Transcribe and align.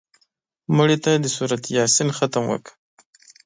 مړه 0.75 0.97
ته 1.03 1.11
د 1.23 1.25
سورت 1.35 1.63
یاسین 1.77 2.09
ختم 2.17 2.43
وکړه 2.47 2.73